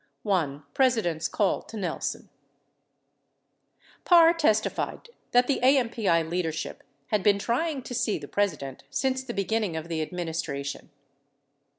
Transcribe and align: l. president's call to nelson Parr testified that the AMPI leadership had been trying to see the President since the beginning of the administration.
l. 0.27 0.63
president's 0.73 1.27
call 1.27 1.61
to 1.61 1.77
nelson 1.77 2.27
Parr 4.03 4.33
testified 4.33 5.09
that 5.31 5.45
the 5.45 5.59
AMPI 5.61 6.27
leadership 6.27 6.81
had 7.09 7.21
been 7.21 7.37
trying 7.37 7.83
to 7.83 7.93
see 7.93 8.17
the 8.17 8.27
President 8.27 8.83
since 8.89 9.23
the 9.23 9.31
beginning 9.35 9.75
of 9.77 9.89
the 9.89 10.01
administration. 10.01 10.89